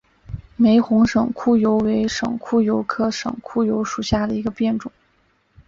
[0.55, 4.91] 玫红省沽油为省沽油科省沽油属下的一个变种。